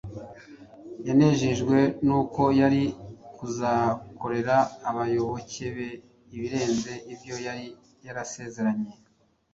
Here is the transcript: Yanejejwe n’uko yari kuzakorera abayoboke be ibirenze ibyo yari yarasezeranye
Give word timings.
Yanejejwe 1.07 1.77
n’uko 2.05 2.41
yari 2.59 2.83
kuzakorera 3.35 4.55
abayoboke 4.89 5.65
be 5.75 5.89
ibirenze 6.35 6.91
ibyo 7.13 7.35
yari 7.45 7.65
yarasezeranye 8.05 8.93